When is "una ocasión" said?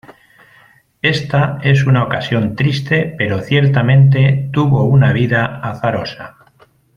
1.85-2.55